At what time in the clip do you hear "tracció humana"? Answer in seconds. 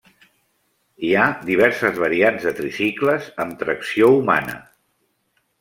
3.63-4.61